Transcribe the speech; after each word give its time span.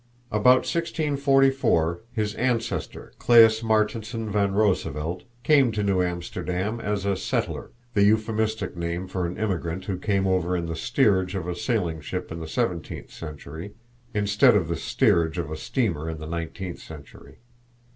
About 0.31 0.65
1644 0.65 2.01
his 2.11 2.33
ancestor 2.33 3.13
Klaes 3.19 3.61
Martensen 3.61 4.31
van 4.31 4.51
Roosevelt 4.51 5.25
came 5.43 5.71
to 5.73 5.83
New 5.83 6.01
Amsterdam 6.01 6.79
as 6.79 7.05
a 7.05 7.15
"settler" 7.15 7.69
the 7.93 8.01
euphemistic 8.01 8.75
name 8.75 9.07
for 9.07 9.27
an 9.27 9.37
immigrant 9.37 9.85
who 9.85 9.99
came 9.99 10.25
over 10.25 10.57
in 10.57 10.65
the 10.65 10.75
steerage 10.75 11.35
of 11.35 11.47
a 11.47 11.53
sailing 11.53 12.01
ship 12.01 12.31
in 12.31 12.39
the 12.39 12.47
seventeenth 12.47 13.11
century 13.11 13.73
instead 14.11 14.55
of 14.55 14.69
the 14.69 14.75
steerage 14.75 15.37
of 15.37 15.51
a 15.51 15.55
steamer 15.55 16.09
in 16.09 16.17
the 16.17 16.25
nineteenth 16.25 16.79
century. 16.79 17.37